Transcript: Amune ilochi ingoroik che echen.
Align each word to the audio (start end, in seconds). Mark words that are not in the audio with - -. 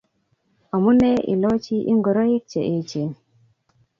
Amune 0.75 1.09
ilochi 1.33 1.75
ingoroik 1.91 2.43
che 2.51 2.59
echen. 2.77 3.09